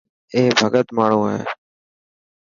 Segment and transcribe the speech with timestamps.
[0.35, 1.39] اي ڀڳت ماڻهو هي.